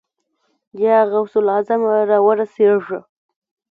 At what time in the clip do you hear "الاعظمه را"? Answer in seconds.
1.41-2.19